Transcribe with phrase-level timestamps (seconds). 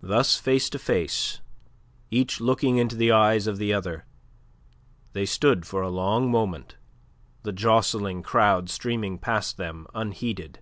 [0.00, 1.42] Thus face to face,
[2.10, 4.06] each looking into the eyes of the other,
[5.12, 6.78] they stood for a long moment,
[7.42, 10.60] the jostling crowd streaming past them, unheeded.